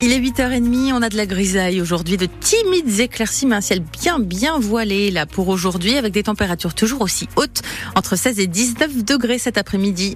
[0.00, 3.80] Il est 8h30, on a de la grisaille aujourd'hui, de timides éclaircies, mais un ciel
[3.80, 7.62] bien bien voilé là pour aujourd'hui, avec des températures toujours aussi hautes,
[7.96, 10.14] entre 16 et 19 degrés cet après-midi.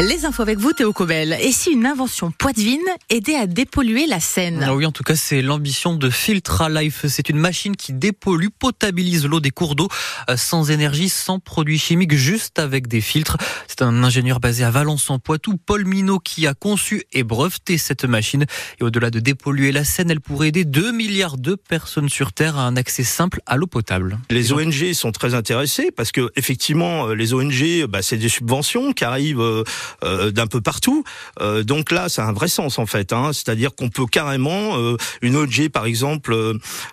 [0.00, 1.36] Les infos avec vous, Théo Cobel.
[1.42, 2.80] Et si une invention poitevine
[3.10, 7.04] aidait à dépolluer la Seine ah Oui, en tout cas, c'est l'ambition de Filtra Life.
[7.06, 9.88] C'est une machine qui dépollue, potabilise l'eau des cours d'eau
[10.30, 13.36] euh, sans énergie, sans produits chimiques, juste avec des filtres.
[13.66, 17.76] C'est un ingénieur basé à Valence en Poitou, Paul Minot, qui a conçu et breveté
[17.76, 18.46] cette machine.
[18.80, 22.56] Et au-delà de dépolluer la Seine, elle pourrait aider 2 milliards de personnes sur Terre
[22.56, 24.18] à un accès simple à l'eau potable.
[24.30, 28.94] Les ONG sont très intéressées parce que effectivement, euh, les ONG, bah, c'est des subventions
[28.94, 29.62] qui arrivent euh,
[30.02, 31.04] d'un peu partout.
[31.40, 33.12] Euh, donc là, ça a un vrai sens en fait.
[33.12, 33.30] Hein.
[33.32, 36.36] C'est-à-dire qu'on peut carrément euh, une ONG, par exemple,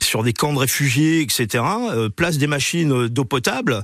[0.00, 1.64] sur des camps de réfugiés, etc.,
[2.16, 3.82] place des machines d'eau potable.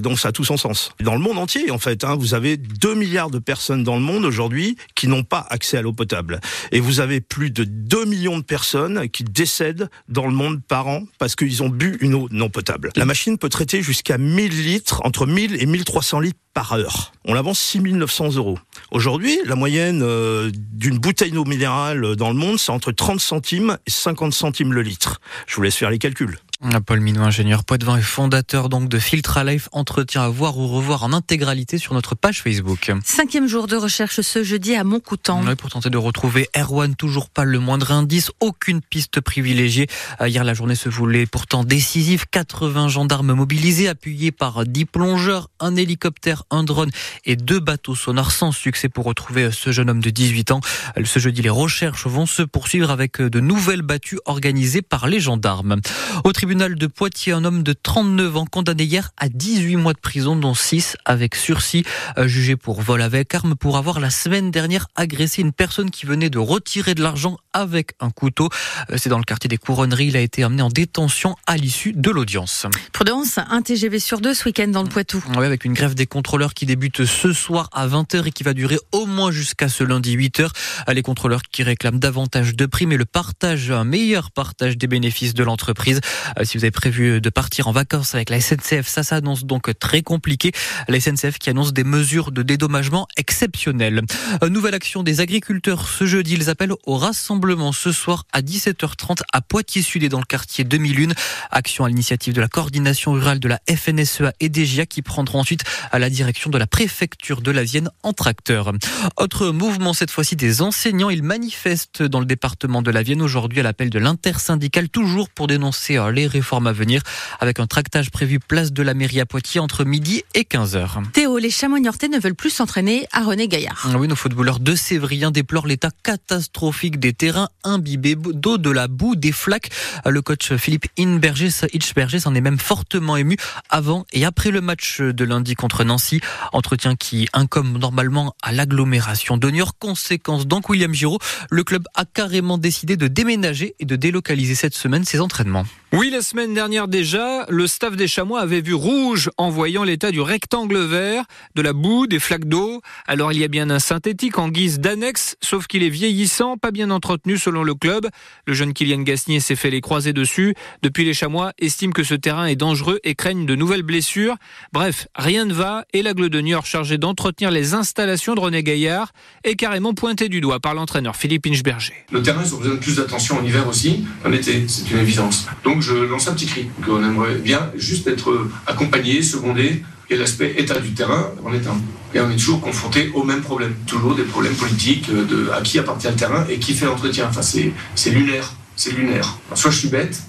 [0.00, 0.92] donc ça a tout son sens.
[1.00, 4.02] Dans le monde entier, en fait, hein, vous avez 2 milliards de personnes dans le
[4.02, 6.40] monde aujourd'hui qui n'ont pas accès à l'eau potable.
[6.72, 10.86] Et vous avez plus de 2 millions de personnes qui décèdent dans le monde par
[10.86, 12.90] an parce qu'ils ont bu une eau non potable.
[12.96, 16.38] La machine peut traiter jusqu'à 1000 litres, entre 1000 et 1300 litres
[16.72, 17.12] heure.
[17.24, 18.58] On l'avance 6900 euros.
[18.90, 23.78] Aujourd'hui, la moyenne euh, d'une bouteille d'eau minérale dans le monde, c'est entre 30 centimes
[23.86, 25.20] et 50 centimes le litre.
[25.46, 26.38] Je vous laisse faire les calculs.
[26.86, 31.04] Paul Minot, ingénieur Poitvin et fondateur donc de Filtra Life, entretien à voir ou revoir
[31.04, 32.90] en intégralité sur notre page Facebook.
[33.04, 35.40] Cinquième jour de recherche ce jeudi à Montcoutan.
[35.46, 39.86] Oui, pour tenter de retrouver Erwan, toujours pas le moindre indice, aucune piste privilégiée.
[40.20, 42.26] Euh, hier, la journée se voulait pourtant décisive.
[42.28, 46.90] 80 gendarmes mobilisés, appuyés par 10 plongeurs, un hélicoptère, un drone
[47.24, 50.60] et deux bateaux sonars sans succès pour retrouver euh, ce jeune homme de 18 ans.
[50.96, 55.20] Euh, ce jeudi, les recherches vont se poursuivre avec de nouvelles battues organisées par les
[55.20, 55.76] gendarmes.
[56.24, 59.98] Au tribunal de Poitiers, un homme de 39 ans condamné hier à 18 mois de
[59.98, 61.84] prison, dont 6 avec sursis,
[62.16, 66.06] euh, jugé pour vol avec arme pour avoir la semaine dernière agressé une personne qui
[66.06, 68.48] venait de retirer de l'argent avec un couteau.
[68.90, 70.06] Euh, c'est dans le quartier des Couronneries.
[70.06, 72.66] Il a été amené en détention à l'issue de l'audience.
[72.92, 75.22] Prudence, un TGV sur deux ce week-end dans le Poitou.
[75.36, 78.54] Oui, avec une grève des contrôleurs qui débute ce soir à 20h et qui va
[78.54, 80.48] durer au moins jusqu'à ce lundi 8h.
[80.94, 85.34] Les contrôleurs qui réclament davantage de primes et le partage, un meilleur partage des bénéfices
[85.34, 86.00] de l'entreprise.
[86.38, 89.78] Euh, si vous avez prévu de partir en vacances avec la SNCF, ça s'annonce donc
[89.78, 90.52] très compliqué.
[90.88, 94.02] La SNCF qui annonce des mesures de dédommagement exceptionnelles.
[94.48, 96.34] Nouvelle action des agriculteurs ce jeudi.
[96.34, 101.12] Ils appellent au rassemblement ce soir à 17h30 à Poitiers-Sud et dans le quartier 2001.
[101.50, 105.62] Action à l'initiative de la coordination rurale de la FNSEA et DGA qui prendront ensuite
[105.90, 108.72] à la direction de la préfecture de la Vienne en tracteur.
[109.16, 111.10] Autre mouvement cette fois-ci des enseignants.
[111.10, 115.46] Ils manifestent dans le département de la Vienne aujourd'hui à l'appel de l'intersyndicale toujours pour
[115.46, 117.02] dénoncer euh, les réformes à venir
[117.40, 121.02] avec un tractage prévu place de la mairie à Poitiers entre midi et 15h.
[121.40, 123.88] Les chamois niortais ne veulent plus s'entraîner à René Gaillard.
[123.88, 128.88] Ah oui, nos footballeurs de Sévrien déplorent l'état catastrophique des terrains imbibés d'eau, de la
[128.88, 129.70] boue, des flaques.
[130.04, 133.36] Le coach Philippe Inberger, s'en est même fortement ému
[133.70, 136.20] avant et après le match de lundi contre Nancy.
[136.52, 139.78] Entretien qui incombe normalement à l'agglomération de Niort.
[139.78, 141.18] Conséquence donc, William Giraud,
[141.50, 145.64] le club a carrément décidé de déménager et de délocaliser cette semaine ses entraînements.
[145.92, 150.10] Oui, la semaine dernière déjà, le staff des Chamois avait vu rouge en voyant l'état
[150.10, 151.24] du rectangle vert,
[151.54, 152.82] de la boue, des flaques d'eau.
[153.06, 156.70] Alors il y a bien un synthétique en guise d'annexe, sauf qu'il est vieillissant, pas
[156.70, 158.08] bien entretenu selon le club.
[158.46, 160.54] Le jeune Kylian Gasnier s'est fait les croiser dessus.
[160.82, 164.36] Depuis, les Chamois estiment que ce terrain est dangereux et craignent de nouvelles blessures.
[164.72, 169.12] Bref, rien ne va et la de Niort chargée d'entretenir les installations de René Gaillard
[169.44, 171.92] est carrément pointé du doigt par l'entraîneur Philippe Inchberger.
[172.10, 174.98] Le terrain, ils ont besoin de plus d'attention en hiver aussi, en été, c'est une
[174.98, 175.46] évidence.
[175.62, 176.68] Donc je lance un petit cri.
[176.88, 181.76] On aimerait bien juste être accompagné, secondé, et l'aspect état du terrain en est un.
[182.14, 183.74] Et on est toujours confronté au même problème.
[183.86, 187.26] Toujours des problèmes politiques de à qui appartient le terrain et qui fait l'entretien.
[187.28, 188.52] Enfin, c'est lunaire.
[188.76, 189.36] C'est lunaire.
[189.54, 190.22] soit je suis bête,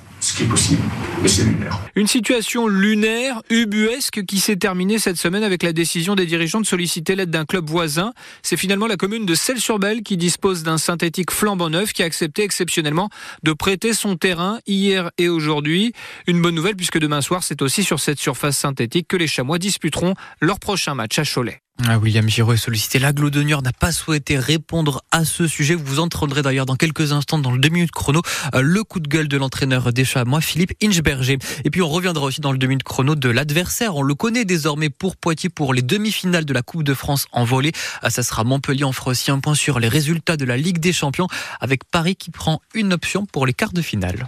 [1.96, 6.66] Une situation lunaire, ubuesque, qui s'est terminée cette semaine avec la décision des dirigeants de
[6.66, 8.14] solliciter l'aide d'un club voisin.
[8.42, 12.44] C'est finalement la commune de Celles-sur-Belle qui dispose d'un synthétique flambant neuf qui a accepté
[12.44, 13.10] exceptionnellement
[13.44, 15.92] de prêter son terrain hier et aujourd'hui.
[16.26, 19.60] Une bonne nouvelle puisque demain soir, c'est aussi sur cette surface synthétique que les Chamois
[19.60, 21.62] disputeront leur prochain match à Cholet.
[21.88, 23.00] Ah, William Giraud est sollicité.
[23.00, 25.76] L'aglo de n'a pas souhaité répondre à ce sujet.
[25.76, 28.22] Vous entendrez d'ailleurs dans quelques instants, dans le 2 minutes chrono,
[28.54, 31.40] euh, le coup de gueule de l'entraîneur des Chamois, Philippe Inchberger.
[31.64, 33.96] Et puis on reviendra aussi dans le 2 minutes chrono de l'adversaire.
[33.96, 37.46] On le connaît désormais pour Poitiers pour les demi-finales de la Coupe de France en
[37.46, 37.72] volée.
[38.02, 38.84] Ah, ça sera Montpellier.
[38.84, 41.28] On fera aussi un point sur les résultats de la Ligue des Champions
[41.62, 44.28] avec Paris qui prend une option pour les quarts de finale.